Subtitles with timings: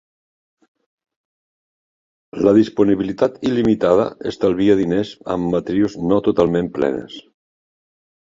[2.47, 7.21] La disponibilitat limitada estalvia diners amb matrius no totalment plenes.